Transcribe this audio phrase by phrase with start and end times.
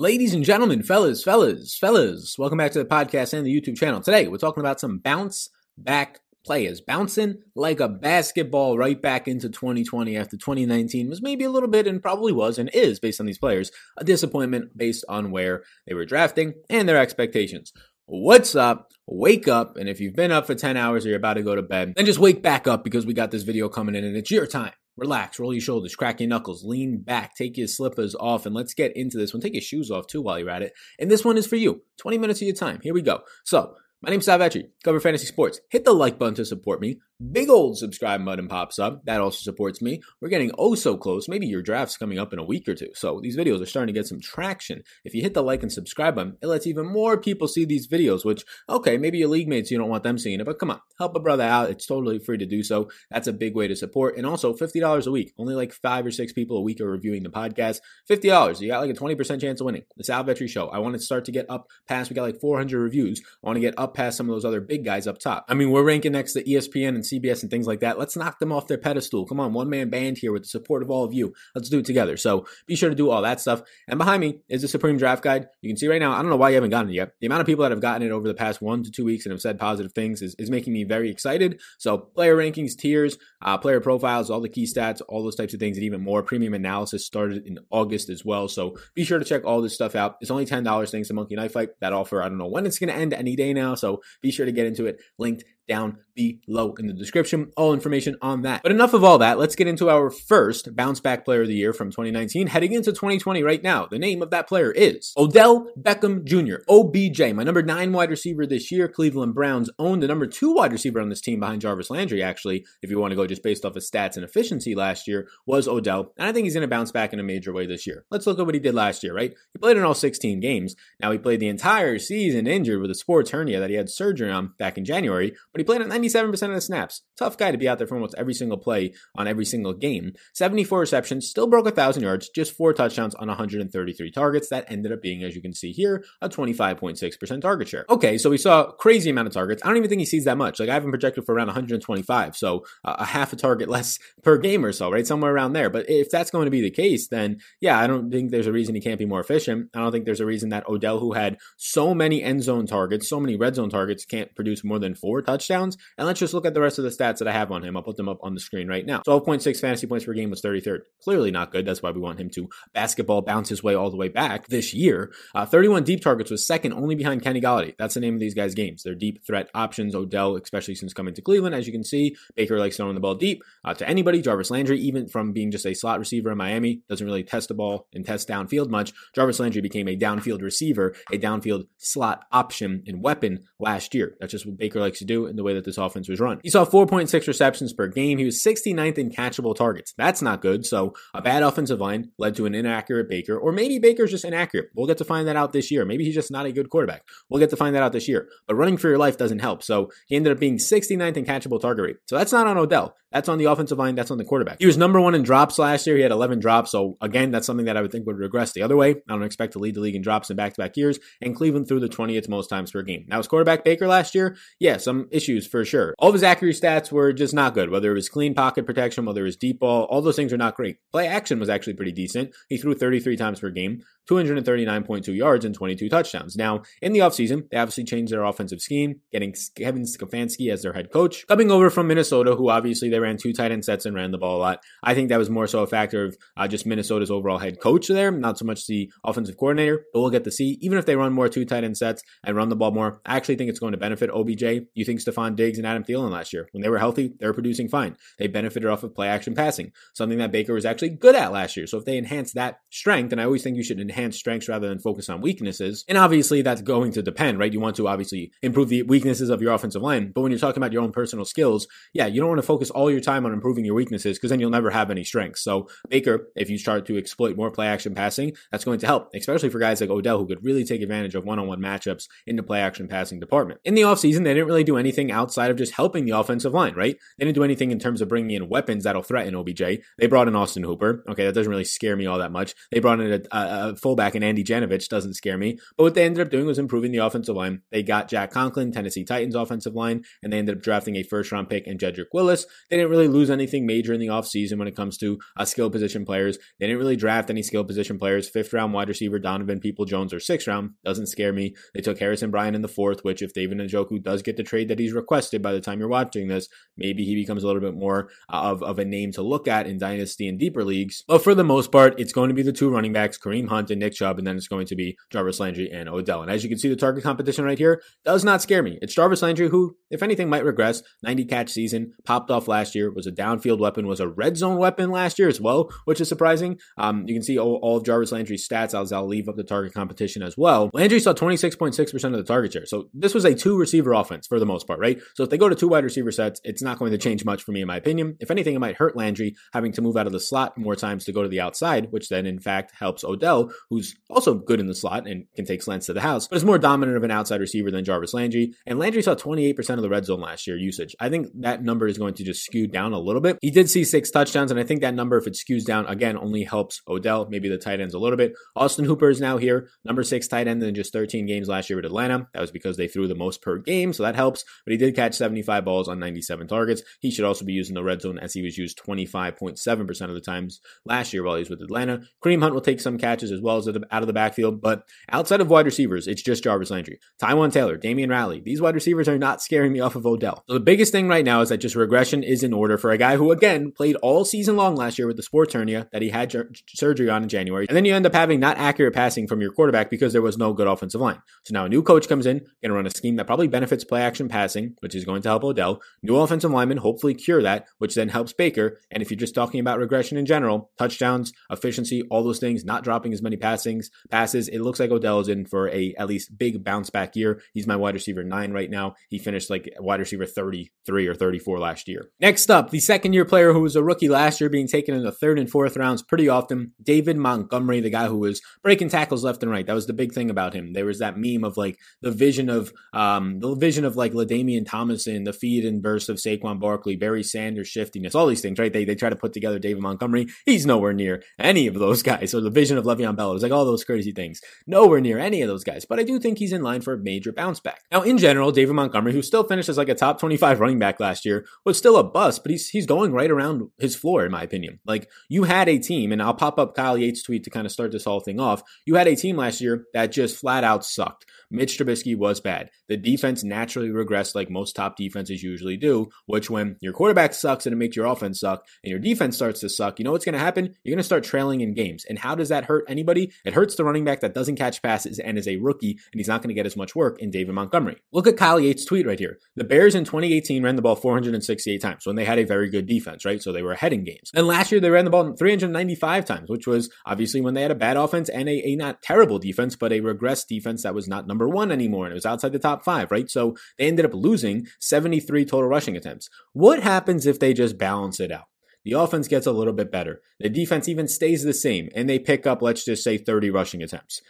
[0.00, 4.00] Ladies and gentlemen, fellas, fellas, fellas, welcome back to the podcast and the YouTube channel.
[4.00, 9.48] Today, we're talking about some bounce back players bouncing like a basketball right back into
[9.48, 13.26] 2020 after 2019 was maybe a little bit and probably was and is based on
[13.26, 17.72] these players a disappointment based on where they were drafting and their expectations.
[18.06, 18.92] What's up?
[19.08, 19.76] Wake up.
[19.76, 21.94] And if you've been up for 10 hours or you're about to go to bed,
[21.96, 24.46] then just wake back up because we got this video coming in and it's your
[24.46, 24.74] time.
[24.98, 28.74] Relax, roll your shoulders, crack your knuckles, lean back, take your slippers off, and let's
[28.74, 29.40] get into this one.
[29.40, 30.72] Take your shoes off too while you're at it.
[30.98, 31.82] And this one is for you.
[31.98, 32.80] 20 minutes of your time.
[32.82, 33.20] Here we go.
[33.44, 35.60] So, my name's Sal Vetri, cover fantasy sports.
[35.70, 36.98] Hit the like button to support me.
[37.32, 39.04] Big old subscribe button pops up.
[39.06, 40.00] That also supports me.
[40.20, 41.26] We're getting oh so close.
[41.26, 42.90] Maybe your draft's coming up in a week or two.
[42.94, 44.84] So these videos are starting to get some traction.
[45.04, 47.88] If you hit the like and subscribe button, it lets even more people see these
[47.88, 50.70] videos, which, okay, maybe your league mates, you don't want them seeing it, but come
[50.70, 51.70] on, help a brother out.
[51.70, 52.88] It's totally free to do so.
[53.10, 54.16] That's a big way to support.
[54.16, 55.34] And also $50 a week.
[55.38, 57.80] Only like five or six people a week are reviewing the podcast.
[58.08, 58.60] $50.
[58.60, 59.82] You got like a 20% chance of winning.
[59.96, 60.68] The Sal Vetri Show.
[60.68, 63.20] I want to start to get up past, we got like 400 reviews.
[63.42, 65.46] I want to get up past some of those other big guys up top.
[65.48, 67.98] I mean, we're ranking next to ESPN and CBS and things like that.
[67.98, 69.26] Let's knock them off their pedestal.
[69.26, 71.32] Come on, one man band here with the support of all of you.
[71.54, 72.16] Let's do it together.
[72.16, 73.62] So be sure to do all that stuff.
[73.88, 75.48] And behind me is the Supreme Draft Guide.
[75.62, 77.12] You can see right now, I don't know why you haven't gotten it yet.
[77.20, 79.24] The amount of people that have gotten it over the past one to two weeks
[79.26, 81.60] and have said positive things is, is making me very excited.
[81.78, 85.60] So player rankings, tiers, uh, player profiles, all the key stats, all those types of
[85.60, 86.22] things, and even more.
[86.22, 88.48] Premium analysis started in August as well.
[88.48, 90.16] So be sure to check all this stuff out.
[90.20, 91.70] It's only $10 thanks to Monkey Knife Fight.
[91.80, 93.74] That offer, I don't know when it's going to end any day now.
[93.74, 95.00] So be sure to get into it.
[95.18, 97.52] Linked down below in the description.
[97.56, 98.62] All information on that.
[98.62, 99.38] But enough of all that.
[99.38, 102.90] Let's get into our first bounce back player of the year from 2019, heading into
[102.90, 103.86] 2020 right now.
[103.86, 108.46] The name of that player is Odell Beckham Jr., OBJ, my number nine wide receiver
[108.46, 108.88] this year.
[108.88, 112.66] Cleveland Browns own the number two wide receiver on this team behind Jarvis Landry, actually,
[112.82, 115.68] if you want to go just based off of stats and efficiency last year, was
[115.68, 116.12] Odell.
[116.18, 118.04] And I think he's going to bounce back in a major way this year.
[118.10, 119.34] Let's look at what he did last year, right?
[119.52, 120.74] He played in all 16 games.
[121.00, 124.32] Now, he played the entire season injured with a sports hernia that he had surgery
[124.32, 127.02] on back in January, but he played at 97% of the snaps.
[127.16, 130.12] Tough guy to be out there for almost every single play on every single game.
[130.34, 134.48] 74 receptions, still broke 1,000 yards, just four touchdowns on 133 targets.
[134.48, 137.84] That ended up being, as you can see here, a 25.6% target share.
[137.90, 139.62] Okay, so we saw a crazy amount of targets.
[139.64, 140.60] I don't even think he sees that much.
[140.60, 143.98] Like I have him projected for around 125, so uh, a half a target less
[144.22, 145.06] per game or so, right?
[145.06, 145.70] Somewhere around there.
[145.70, 148.52] But if that's going to be the case, then yeah, I don't think there's a
[148.52, 149.70] reason he can't be more efficient.
[149.74, 153.08] I don't think there's a reason that Odell, who had so many end zone targets,
[153.08, 155.47] so many red zone targets, can't produce more than four touchdowns.
[155.48, 157.76] And let's just look at the rest of the stats that I have on him.
[157.76, 159.00] I'll put them up on the screen right now.
[159.06, 160.80] 12.6 fantasy points per game was 33rd.
[161.02, 161.66] Clearly not good.
[161.66, 164.74] That's why we want him to basketball bounce his way all the way back this
[164.74, 165.12] year.
[165.34, 167.74] Uh, 31 deep targets was second only behind Kenny Golladay.
[167.78, 168.82] That's the name of these guys' games.
[168.82, 169.94] They're deep threat options.
[169.94, 173.14] Odell, especially since coming to Cleveland, as you can see, Baker likes throwing the ball
[173.14, 174.20] deep uh, to anybody.
[174.20, 177.54] Jarvis Landry, even from being just a slot receiver in Miami, doesn't really test the
[177.54, 178.92] ball and test downfield much.
[179.14, 184.16] Jarvis Landry became a downfield receiver, a downfield slot option and weapon last year.
[184.20, 186.40] That's just what Baker likes to do in the way that this offense was run.
[186.42, 188.18] He saw 4.6 receptions per game.
[188.18, 189.94] He was 69th in catchable targets.
[189.96, 190.66] That's not good.
[190.66, 194.70] So a bad offensive line led to an inaccurate Baker, or maybe Baker's just inaccurate.
[194.74, 195.84] We'll get to find that out this year.
[195.84, 197.02] Maybe he's just not a good quarterback.
[197.28, 198.28] We'll get to find that out this year.
[198.46, 199.62] But running for your life doesn't help.
[199.62, 201.96] So he ended up being 69th in catchable target rate.
[202.06, 202.94] So that's not on Odell.
[203.12, 203.94] That's on the offensive line.
[203.94, 204.58] That's on the quarterback.
[204.58, 205.96] He was number one in drops last year.
[205.96, 206.70] He had 11 drops.
[206.70, 208.90] So again, that's something that I would think would regress the other way.
[208.90, 210.98] I don't expect to lead the league in drops in back-to-back years.
[211.20, 213.06] And Cleveland threw the 20th most times per game.
[213.08, 215.94] Now his quarterback Baker last year, yeah, some issues for sure.
[215.98, 217.70] All of his accuracy stats were just not good.
[217.70, 220.38] Whether it was clean pocket protection, whether it was deep ball, all those things are
[220.38, 220.76] not great.
[220.92, 222.34] Play action was actually pretty decent.
[222.48, 226.36] He threw 33 times per game, 239.2 yards and 22 touchdowns.
[226.36, 230.72] Now, in the offseason, they obviously changed their offensive scheme, getting Kevin Stefanski as their
[230.72, 233.94] head coach, coming over from Minnesota, who obviously they ran two tight end sets and
[233.94, 234.60] ran the ball a lot.
[234.82, 237.88] I think that was more so a factor of uh, just Minnesota's overall head coach
[237.88, 240.58] there, not so much the offensive coordinator, but we'll get to see.
[240.60, 243.16] Even if they run more two tight end sets and run the ball more, I
[243.16, 244.66] actually think it's going to benefit OBJ.
[244.74, 247.34] You think Stefon Diggs and Adam Thielen last year, when they were healthy, they were
[247.34, 247.96] producing fine.
[248.18, 251.56] They benefited off of play action passing, something that Baker was actually good at last
[251.56, 251.66] year.
[251.66, 254.68] So if they enhance that strength, and I always think you should enhance strengths rather
[254.68, 257.52] than focus on weaknesses, and obviously that's going to depend, right?
[257.52, 260.62] You want to obviously improve the weaknesses of your offensive line, but when you're talking
[260.62, 263.32] about your own personal skills, yeah, you don't want to focus all your time on
[263.32, 265.42] improving your weaknesses because then you'll never have any strengths.
[265.42, 269.10] So Baker, if you start to exploit more play action passing, that's going to help,
[269.14, 272.42] especially for guys like Odell who could really take advantage of one-on-one matchups in the
[272.42, 273.60] play action passing department.
[273.64, 276.74] In the offseason, they didn't really do anything outside of just helping the offensive line,
[276.74, 276.96] right?
[277.18, 279.62] They didn't do anything in terms of bringing in weapons that'll threaten OBJ.
[279.98, 281.04] They brought in Austin Hooper.
[281.08, 282.54] Okay, that doesn't really scare me all that much.
[282.70, 285.58] They brought in a, a, a fullback and Andy Janovich, doesn't scare me.
[285.76, 287.62] But what they ended up doing was improving the offensive line.
[287.70, 291.32] They got Jack Conklin, Tennessee Titans offensive line, and they ended up drafting a first
[291.32, 292.46] round pick and Jedrick Willis.
[292.70, 295.70] They didn't really lose anything major in the offseason when it comes to uh, skill
[295.70, 296.38] position players.
[296.58, 298.28] They didn't really draft any skill position players.
[298.28, 301.54] Fifth round wide receiver Donovan Peoples-Jones or sixth round doesn't scare me.
[301.74, 304.68] They took Harrison Bryant in the fourth, which if David Njoku does get the trade
[304.68, 307.74] that he's requested by the time you're watching this, maybe he becomes a little bit
[307.74, 311.02] more uh, of, of a name to look at in dynasty and deeper leagues.
[311.06, 313.70] But for the most part, it's going to be the two running backs, Kareem Hunt
[313.70, 316.22] and Nick Chubb, and then it's going to be Jarvis Landry and Odell.
[316.22, 318.78] And as you can see, the target competition right here does not scare me.
[318.82, 320.82] It's Jarvis Landry, who, if anything, might regress.
[321.02, 324.56] 90 catch season, popped off last year, was a downfield weapon, was a red zone
[324.56, 326.58] weapon last year as well, which is surprising.
[326.76, 329.44] Um, you can see all, all, of Jarvis Landry's stats as I'll leave up the
[329.44, 330.70] target competition as well.
[330.72, 332.66] Landry saw 26.6% of the target share.
[332.66, 335.00] So this was a two receiver offense for the most part, right?
[335.14, 337.42] So if they go to two wide receiver sets, it's not going to change much
[337.42, 338.16] for me, in my opinion.
[338.20, 341.04] If anything, it might hurt Landry having to move out of the slot more times
[341.04, 344.66] to go to the outside, which then in fact helps Odell, who's also good in
[344.66, 347.10] the slot and can take slants to the house, but is more dominant of an
[347.10, 348.54] outside receiver than Jarvis Landry.
[348.66, 350.94] And Landry saw 28% of the red zone last year usage.
[351.00, 353.38] I think that number is going to just skew down a little bit.
[353.40, 356.16] He did see six touchdowns, and I think that number, if it skews down again,
[356.16, 358.32] only helps Odell, maybe the tight ends a little bit.
[358.56, 361.76] Austin Hooper is now here, number six tight end in just 13 games last year
[361.76, 362.28] with Atlanta.
[362.34, 364.44] That was because they threw the most per game, so that helps.
[364.64, 366.82] But he did catch 75 balls on 97 targets.
[367.00, 370.20] He should also be using the red zone as he was used 25.7% of the
[370.20, 372.02] times last year while he was with Atlanta.
[372.24, 375.40] Kareem Hunt will take some catches as well as out of the backfield, but outside
[375.40, 376.98] of wide receivers, it's just Jarvis Landry.
[377.22, 380.42] Taywan Taylor, Damion Ratley, these wide receivers are not scaring me off of Odell.
[380.48, 382.98] So the biggest thing right now is that just regression is in order for a
[382.98, 386.10] guy who, again, played all season long last year with the sports hernia that he
[386.10, 386.34] had
[386.68, 387.66] surgery on in January.
[387.68, 390.38] And then you end up having not accurate passing from your quarterback because there was
[390.38, 391.20] no good offensive line.
[391.44, 393.84] So now a new coach comes in, going to run a scheme that probably benefits
[393.84, 395.80] play action passing, which is going to help Odell.
[396.02, 398.78] New offensive lineman hopefully cure that, which then helps Baker.
[398.90, 402.84] And if you're just talking about regression in general, touchdowns, efficiency, all those things, not
[402.84, 406.36] dropping as many passings, passes, it looks like Odell is in for a at least
[406.38, 407.42] big bounce back year.
[407.52, 408.94] He's my wide receiver nine right now.
[409.08, 412.10] He finished like wide receiver 33 or 34 last year.
[412.20, 415.02] Next up, the second year player who was a rookie last year being taken in
[415.02, 419.24] the third and fourth rounds pretty often, David Montgomery, the guy who was breaking tackles
[419.24, 419.66] left and right.
[419.66, 420.72] That was the big thing about him.
[420.72, 424.66] There was that meme of like the vision of um the vision of like LaDainian
[424.66, 428.72] Tomlinson, the feed and burst of Saquon Barkley, Barry Sanders shiftiness, all these things, right?
[428.72, 430.28] They they try to put together David Montgomery.
[430.44, 432.30] He's nowhere near any of those guys.
[432.30, 434.40] So the vision of Le'Veon Bell, it was like all those crazy things.
[434.66, 435.84] Nowhere near any of those guys.
[435.84, 437.82] But I do think he's in line for a major bounce back.
[437.90, 441.00] Now, in general, David Montgomery, who still finished as like a top 25 running back
[441.00, 444.32] last year, was still a bust, but he's he's going right around his floor, in
[444.32, 444.78] my opinion.
[444.84, 447.72] Like you had a team, and I'll pop up Kyle Yates' tweet to kind of
[447.72, 448.62] start this whole thing off.
[448.84, 451.26] You had a team last year that just flat out sucked.
[451.50, 452.70] Mitch Trubisky was bad.
[452.88, 457.66] The defense naturally regressed like most top defenses usually do, which when your quarterback sucks
[457.66, 460.24] and it makes your offense suck and your defense starts to suck, you know what's
[460.24, 460.74] going to happen?
[460.82, 462.04] You're going to start trailing in games.
[462.08, 463.32] And how does that hurt anybody?
[463.44, 466.28] It hurts the running back that doesn't catch passes and is a rookie, and he's
[466.28, 467.96] not going to get as much work in David Montgomery.
[468.12, 469.38] Look at Kyle Yates' tweet right here.
[469.56, 472.86] The Bears in 2018 ran the ball 468 times when they had a very good
[472.86, 473.40] defense, right?
[473.40, 474.32] So they were ahead in games.
[474.34, 477.70] And last year they ran the ball 395 times, which was obviously when they had
[477.70, 481.06] a bad offense and a, a not terrible defense, but a regressed defense that was
[481.06, 482.06] not number one anymore.
[482.06, 483.30] And it was outside the top five, right?
[483.30, 486.28] So they ended up losing 73 total rushing attempts.
[486.52, 488.46] What happens if they just balance it out?
[488.84, 490.22] The offense gets a little bit better.
[490.40, 493.82] The defense even stays the same, and they pick up, let's just say, 30 rushing
[493.82, 494.22] attempts.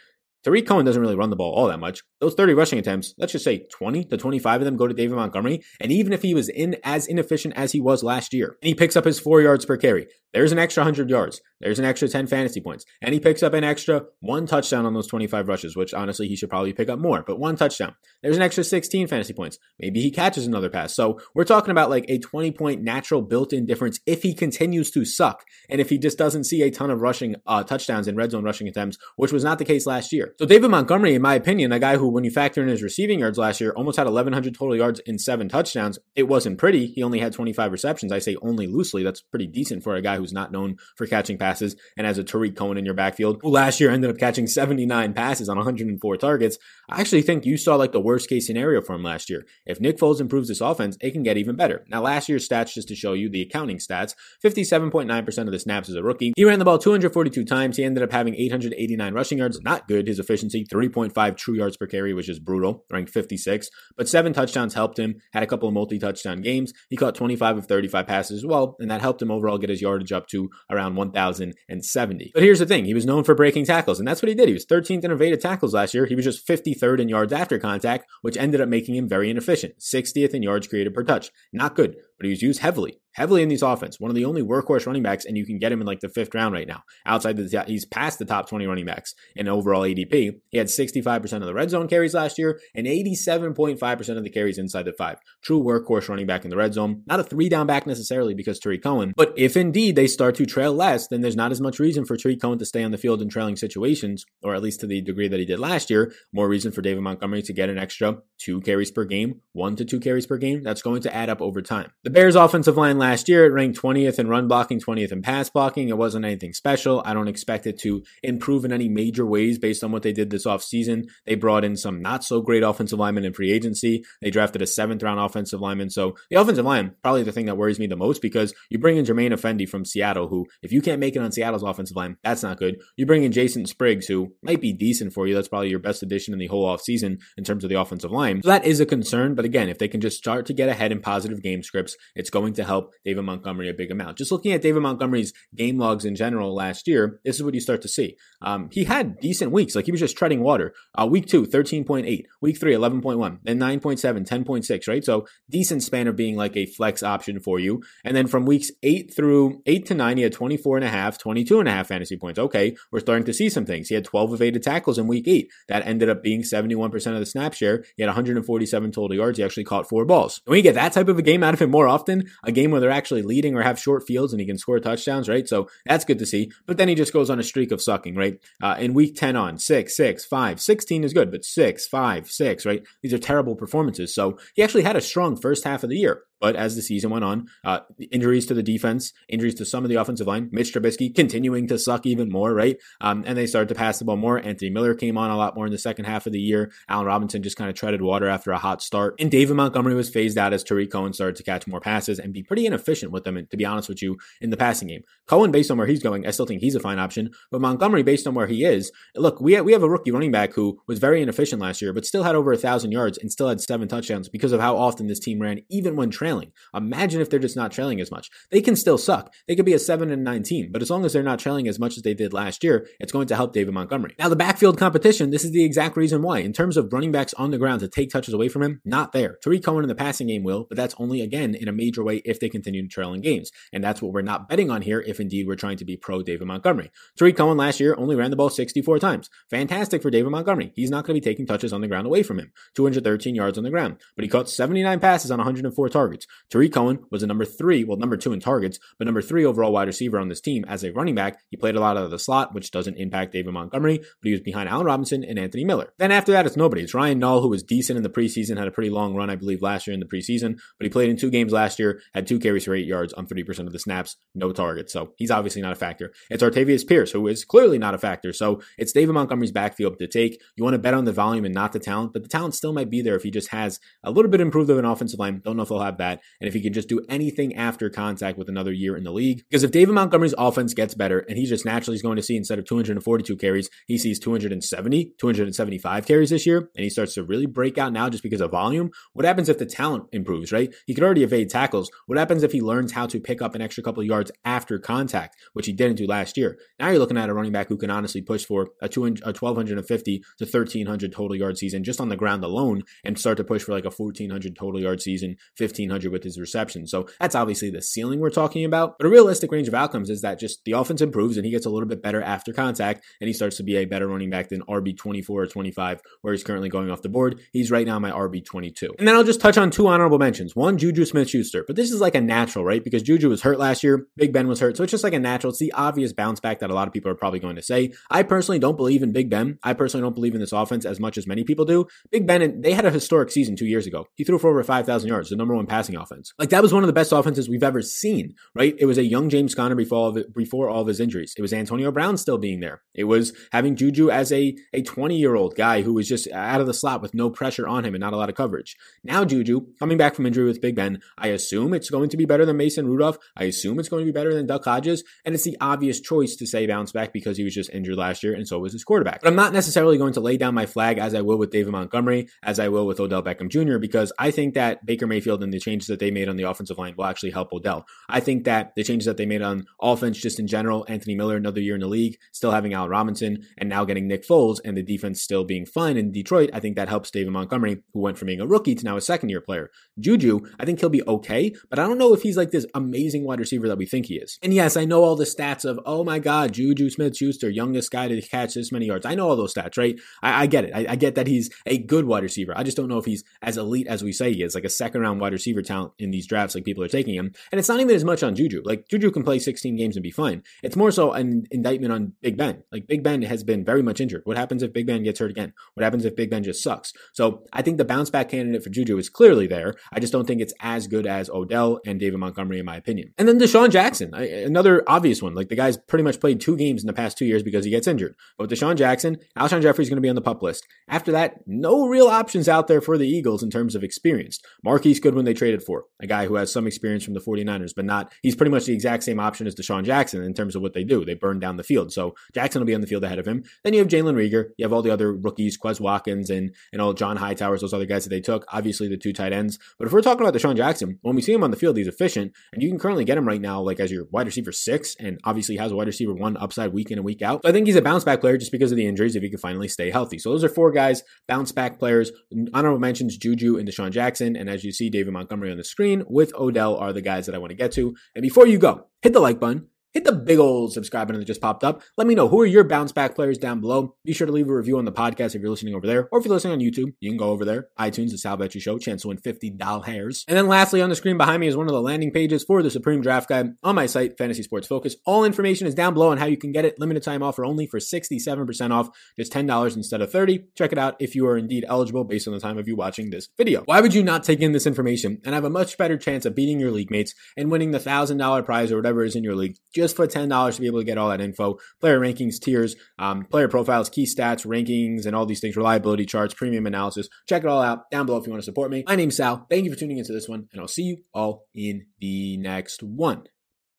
[0.43, 2.01] Tarik Cohen doesn't really run the ball all that much.
[2.21, 5.15] Those 30 rushing attempts, let's just say 20 to 25 of them go to David
[5.15, 5.61] Montgomery.
[5.81, 8.73] And even if he was in as inefficient as he was last year, and he
[8.73, 11.41] picks up his four yards per carry, there's an extra 100 yards.
[11.59, 12.85] There's an extra 10 fantasy points.
[13.01, 16.35] And he picks up an extra one touchdown on those 25 rushes, which honestly, he
[16.35, 17.95] should probably pick up more, but one touchdown.
[18.21, 19.57] There's an extra 16 fantasy points.
[19.79, 20.95] Maybe he catches another pass.
[20.95, 24.91] So we're talking about like a 20 point natural built in difference if he continues
[24.91, 25.43] to suck.
[25.69, 28.43] And if he just doesn't see a ton of rushing uh, touchdowns and red zone
[28.43, 30.28] rushing attempts, which was not the case last year.
[30.37, 33.19] So David Montgomery, in my opinion, a guy who, when you factor in his receiving
[33.19, 35.97] yards last year, almost had 1,100 total yards in seven touchdowns.
[36.15, 36.87] It wasn't pretty.
[36.87, 38.11] He only had 25 receptions.
[38.11, 39.03] I say only loosely.
[39.03, 42.17] That's pretty decent for a guy who's not known known for catching passes and has
[42.17, 45.57] a Tarik Cohen in your backfield, who last year ended up catching 79 passes on
[45.57, 46.57] 104 targets.
[46.89, 49.45] I actually think you saw like the worst case scenario for him last year.
[49.65, 51.85] If Nick Foles improves this offense, it can get even better.
[51.89, 55.89] Now, last year's stats, just to show you the accounting stats, 57.9% of the snaps
[55.89, 56.33] as a rookie.
[56.35, 57.77] He ran the ball 242 times.
[57.77, 59.61] He ended up having 889 rushing yards.
[59.61, 60.07] Not good.
[60.07, 63.69] His efficiency, 3.5 true yards per carry, which is brutal, ranked 56.
[63.97, 65.15] But seven touchdowns helped him.
[65.33, 66.73] Had a couple of multi-touchdown games.
[66.89, 69.81] He caught 25 of 35 passes as well, and that helped him overall get his
[69.81, 72.31] yardage up to around 1,070.
[72.33, 74.47] But here's the thing he was known for breaking tackles, and that's what he did.
[74.47, 76.05] He was 13th in evaded tackles last year.
[76.05, 79.79] He was just 53rd in yards after contact, which ended up making him very inefficient.
[79.79, 81.31] 60th in yards created per touch.
[81.53, 81.95] Not good.
[82.19, 83.99] But he was used heavily heavily in these offense.
[83.99, 86.09] One of the only workhorse running backs, and you can get him in like the
[86.09, 86.83] fifth round right now.
[87.05, 90.39] Outside the, he's past the top 20 running backs in overall ADP.
[90.49, 94.57] He had 65% of the red zone carries last year and 87.5% of the carries
[94.57, 95.17] inside the five.
[95.43, 97.03] True workhorse running back in the red zone.
[97.07, 100.45] Not a three down back necessarily because Tarik Cohen, but if indeed they start to
[100.45, 102.97] trail less, then there's not as much reason for Tarik Cohen to stay on the
[102.97, 106.13] field in trailing situations, or at least to the degree that he did last year.
[106.31, 109.85] More reason for David Montgomery to get an extra two carries per game, one to
[109.85, 110.63] two carries per game.
[110.63, 111.91] That's going to add up over time.
[112.03, 115.49] The Bears offensive line last year, it ranked 20th in run blocking, 20th in pass
[115.49, 115.89] blocking.
[115.89, 117.01] It wasn't anything special.
[117.05, 120.29] I don't expect it to improve in any major ways based on what they did
[120.29, 121.09] this offseason.
[121.25, 124.03] They brought in some not so great offensive linemen in free agency.
[124.21, 125.89] They drafted a seventh round offensive lineman.
[125.89, 128.97] So the offensive line, probably the thing that worries me the most because you bring
[128.97, 132.17] in Germain Ifedi from Seattle, who, if you can't make it on Seattle's offensive line,
[132.23, 132.81] that's not good.
[132.97, 135.35] You bring in Jason Spriggs, who might be decent for you.
[135.35, 138.41] That's probably your best addition in the whole offseason in terms of the offensive line.
[138.43, 139.35] So that is a concern.
[139.35, 142.29] But again, if they can just start to get ahead in positive game scripts, it's
[142.29, 144.17] going to help David Montgomery a big amount.
[144.17, 147.61] Just looking at David Montgomery's game logs in general last year, this is what you
[147.61, 148.15] start to see.
[148.41, 150.73] Um, he had decent weeks, like he was just treading water.
[150.97, 152.23] Uh, week two, 13.8.
[152.41, 153.39] Week three, 11.1.
[153.43, 155.03] Then 9.7, 10.6, right?
[155.03, 157.81] So decent span of being like a flex option for you.
[158.03, 161.17] And then from weeks eight through eight to nine, he had 24 and a half,
[161.17, 162.39] 22 and a half fantasy points.
[162.39, 163.89] Okay, we're starting to see some things.
[163.89, 165.49] He had 12 evaded tackles in week eight.
[165.67, 167.83] That ended up being 71% of the snap share.
[167.97, 169.37] He had 147 total yards.
[169.37, 170.41] He actually caught four balls.
[170.45, 172.71] When you get that type of a game out of him more often, a game
[172.71, 175.47] where they're actually leading or have short fields and he can score touchdowns, right?
[175.47, 176.51] So that's good to see.
[176.65, 178.39] But then he just goes on a streak of sucking, right?
[178.61, 182.65] Uh, in week 10 on, 6, 6, 5, 16 is good, but 6, 5, 6,
[182.65, 182.83] right?
[183.01, 184.13] These are terrible performances.
[184.13, 186.23] So he actually had a strong first half of the year.
[186.39, 187.79] But as the season went on, uh,
[188.11, 191.77] injuries to the defense, injuries to some of the offensive line, Mitch Trubisky continuing to
[191.77, 192.77] suck even more, right?
[193.01, 194.39] Um, and they started to pass the ball more.
[194.39, 196.71] Anthony Miller came on a lot more in the second half of the year.
[196.87, 199.15] Allen Robinson just kind of treaded water after a hot start.
[199.19, 202.33] And David Montgomery was phased out as Tarik Cohen started to catch more passes and
[202.33, 205.03] be pretty inefficient with them, to be honest with you, in the passing game.
[205.27, 207.31] Cohen, based on where he's going, I still think he's a fine option.
[207.51, 210.53] But Montgomery, based on where he is, look, we we have a rookie running back
[210.53, 213.49] who was very inefficient last year, but still had over a thousand yards and still
[213.49, 216.51] had seven touchdowns because of how often this team ran, even when trailing.
[216.75, 218.29] Imagine if they're just not trailing as much.
[218.51, 219.33] They can still suck.
[219.47, 221.79] They could be a 7 and 19, but as long as they're not trailing as
[221.79, 224.13] much as they did last year, it's going to help David Montgomery.
[224.19, 226.39] Now, the backfield competition, this is the exact reason why.
[226.39, 229.11] In terms of running backs on the ground to take touches away from him, not
[229.11, 229.37] there.
[229.43, 232.17] Tarik Cohen in the passing game will, but that's only again in a major way
[232.17, 233.51] if they continue to trail in games.
[233.73, 236.21] And that's what we're not betting on here if indeed we're trying to be pro
[236.21, 236.91] David Montgomery.
[237.17, 239.31] Tarik Cohen last year only ran the ball 64 times.
[239.49, 240.71] Fantastic for David Montgomery.
[240.75, 242.51] He's not going to be taking touches on the ground away from him.
[242.75, 246.18] 213 yards on the ground, but he caught 79 passes on 104 targets.
[246.49, 249.71] Tarik Cohen was a number three well, number two in targets, but number three overall
[249.71, 251.41] wide receiver on this team as a running back.
[251.49, 254.31] He played a lot out of the slot, which doesn't impact David Montgomery, but he
[254.31, 255.93] was behind Allen Robinson and Anthony Miller.
[255.97, 256.83] Then after that, it's nobody.
[256.83, 259.35] It's Ryan Nall, who was decent in the preseason, had a pretty long run, I
[259.35, 262.27] believe, last year in the preseason, but he played in two games last year, had
[262.27, 264.93] two carries for eight yards on 30% of the snaps, no targets.
[264.93, 266.11] So he's obviously not a factor.
[266.29, 268.33] It's Artavis Pierce, who is clearly not a factor.
[268.33, 270.41] So it's David Montgomery's backfield to take.
[270.55, 272.73] You want to bet on the volume and not the talent, but the talent still
[272.73, 275.41] might be there if he just has a little bit improved of an offensive line.
[275.43, 276.08] Don't know if he'll have that.
[276.13, 279.43] And if he can just do anything after contact with another year in the league.
[279.49, 282.37] Because if David Montgomery's offense gets better and he just naturally is going to see
[282.37, 287.23] instead of 242 carries, he sees 270, 275 carries this year, and he starts to
[287.23, 288.91] really break out now just because of volume.
[289.13, 290.73] What happens if the talent improves, right?
[290.85, 291.91] He could already evade tackles.
[292.05, 294.79] What happens if he learns how to pick up an extra couple of yards after
[294.79, 296.57] contact, which he didn't do last year?
[296.79, 299.33] Now you're looking at a running back who can honestly push for a, 200, a
[299.33, 303.63] 1,250 to 1,300 total yard season just on the ground alone and start to push
[303.63, 306.87] for like a 1,400 total yard season, 1,500 with his reception.
[306.87, 308.97] So that's obviously the ceiling we're talking about.
[308.97, 311.65] But a realistic range of outcomes is that just the offense improves and he gets
[311.65, 314.49] a little bit better after contact and he starts to be a better running back
[314.49, 317.39] than RB 24 or 25, where he's currently going off the board.
[317.51, 318.95] He's right now my RB 22.
[318.97, 320.55] And then I'll just touch on two honorable mentions.
[320.55, 321.63] One, Juju Smith Schuster.
[321.65, 322.83] But this is like a natural, right?
[322.83, 324.77] Because Juju was hurt last year, Big Ben was hurt.
[324.77, 325.51] So it's just like a natural.
[325.51, 327.93] It's the obvious bounce back that a lot of people are probably going to say.
[328.09, 329.59] I personally don't believe in Big Ben.
[329.63, 331.87] I personally don't believe in this offense as much as many people do.
[332.11, 334.05] Big Ben, they had a historic season two years ago.
[334.15, 336.33] He threw for over 5,000 yards, the number one passing offense.
[336.37, 338.75] Like that was one of the best offenses we've ever seen, right?
[338.77, 341.33] It was a young James Conner before all of before all of his injuries.
[341.37, 342.81] It was Antonio Brown still being there.
[342.93, 346.61] It was having Juju as a a 20 year old guy who was just out
[346.61, 348.75] of the slot with no pressure on him and not a lot of coverage.
[349.03, 352.25] Now Juju coming back from injury with Big Ben, I assume it's going to be
[352.25, 353.17] better than Mason Rudolph.
[353.35, 356.35] I assume it's going to be better than Duck Hodges, and it's the obvious choice
[356.37, 358.83] to say bounce back because he was just injured last year and so was his
[358.83, 359.21] quarterback.
[359.21, 361.71] But I'm not necessarily going to lay down my flag as I will with David
[361.71, 363.77] Montgomery, as I will with Odell Beckham Jr.
[363.77, 366.77] because I think that Baker Mayfield and the changes that they made on the offensive
[366.77, 367.85] line will actually help Odell.
[368.09, 371.37] I think that the changes that they made on offense, just in general, Anthony Miller,
[371.37, 374.75] another year in the league, still having Allen Robinson, and now getting Nick Foles, and
[374.75, 378.17] the defense still being fine in Detroit, I think that helps David Montgomery, who went
[378.17, 379.69] from being a rookie to now a second year player.
[379.99, 383.25] Juju, I think he'll be okay, but I don't know if he's like this amazing
[383.25, 384.37] wide receiver that we think he is.
[384.41, 387.91] And yes, I know all the stats of, oh my God, Juju Smith Schuster, youngest
[387.91, 389.05] guy to catch this many yards.
[389.05, 389.99] I know all those stats, right?
[390.21, 390.71] I, I get it.
[390.73, 392.53] I, I, get that he's a good wide receiver.
[392.55, 394.69] I just don't know if he's as elite as we say he is, like a
[394.69, 397.31] second round wide receiver talent in these drafts, like people are taking him.
[397.51, 398.61] And it's not even as much on Juju.
[398.63, 400.43] Like Juju can play 16 games and be fine.
[400.63, 402.63] It's more so an indictment on Big Ben.
[402.71, 404.21] Like Big Ben has been very much injured.
[404.25, 405.53] What happens if Big Ben gets hurt again?
[405.73, 406.93] What happens if Big Ben just sucks?
[407.13, 409.75] So I think the bounce back candidate for Juju is clearly there.
[409.91, 413.13] I just don't think it's as good as Odell and David Montgomery, in my opinion.
[413.17, 415.35] And then DeSean Jackson, another obvious one.
[415.35, 417.71] Like the guy's pretty much played two games in the past two years because he
[417.71, 418.15] gets injured.
[418.37, 420.67] But DeSean Jackson, Alshon Jeffery's going to be on the pup list.
[420.87, 424.39] After that, no real options out there for the Eagles in terms of experience.
[424.63, 427.85] Marquise Goodwin they traded for, a guy who has some experience from the 49ers, but
[427.85, 430.73] not, he's pretty much the exact same option as DeSean Jackson in terms of what
[430.73, 431.03] they do.
[431.03, 431.91] They burn down the field.
[431.91, 433.43] So Jackson will be on the field ahead of him.
[433.63, 434.49] Then you have Jalen Reagor.
[434.57, 437.85] You have all the other rookies, Quez Watkins and, and all John Hightowers, those other
[437.85, 438.45] guys that they took.
[438.49, 439.57] Obviously the two tight ends.
[439.77, 441.87] But if we're talking about DeSean Jackson, when we see him on the field, he's
[441.87, 444.95] efficient and you can currently get him right now, like as your wide receiver six
[444.99, 447.41] and obviously has a wide receiver one upside week in and week out.
[447.43, 449.29] So I think he's a bounce back player just because of the injuries if he
[449.29, 450.19] can finally stay healthy.
[450.19, 452.11] So those are four guys, bounce back players.
[452.53, 454.35] Honorable mentions Juju and DeSean Jackson.
[454.35, 457.35] And as you see, David Montgomery on the screen with Odell are the guys that
[457.35, 457.95] I want to get to.
[458.15, 461.25] And before you go, hit the like button hit the big old subscribe button that
[461.25, 461.81] just popped up.
[461.97, 463.95] Let me know who are your bounce back players down below.
[464.05, 466.19] Be sure to leave a review on the podcast if you're listening over there, or
[466.19, 467.67] if you're listening on YouTube, you can go over there.
[467.79, 470.25] iTunes, the Sal Show, chance to win fifty dollars hairs.
[470.27, 472.61] And then lastly, on the screen behind me is one of the landing pages for
[472.61, 474.95] the Supreme Draft Guide on my site, Fantasy Sports Focus.
[475.05, 476.79] All information is down below on how you can get it.
[476.79, 480.45] Limited time offer only for sixty-seven percent off, just ten dollars instead of thirty.
[480.57, 483.09] Check it out if you are indeed eligible based on the time of you watching
[483.09, 483.63] this video.
[483.65, 486.35] Why would you not take in this information and have a much better chance of
[486.35, 489.35] beating your league mates and winning the thousand dollar prize or whatever is in your
[489.35, 490.59] league just for ten dollars?
[490.59, 494.05] to be able to get all that info, player rankings, tiers, um, player profiles, key
[494.05, 497.07] stats, rankings, and all these things, reliability charts, premium analysis.
[497.27, 498.83] Check it all out down below if you want to support me.
[498.87, 499.45] My name's Sal.
[499.49, 502.83] Thank you for tuning into this one, and I'll see you all in the next
[502.83, 503.23] one.